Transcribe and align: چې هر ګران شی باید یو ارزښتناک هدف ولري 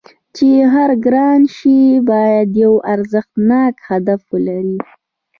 چې 0.35 0.49
هر 0.73 0.89
ګران 1.05 1.41
شی 1.55 1.77
باید 2.09 2.49
یو 2.63 2.73
ارزښتناک 2.93 3.75
هدف 3.89 4.21
ولري 4.33 4.79